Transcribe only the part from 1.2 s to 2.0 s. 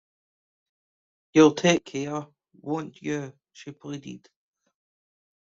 “You’ll take